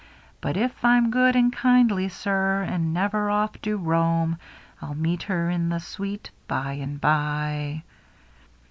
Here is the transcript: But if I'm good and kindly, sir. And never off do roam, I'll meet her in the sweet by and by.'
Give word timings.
But 0.41 0.57
if 0.57 0.83
I'm 0.83 1.11
good 1.11 1.35
and 1.35 1.53
kindly, 1.53 2.09
sir. 2.09 2.63
And 2.67 2.91
never 2.91 3.29
off 3.29 3.61
do 3.61 3.77
roam, 3.77 4.39
I'll 4.81 4.95
meet 4.95 5.21
her 5.21 5.47
in 5.51 5.69
the 5.69 5.79
sweet 5.79 6.31
by 6.47 6.73
and 6.73 6.99
by.' 6.99 7.83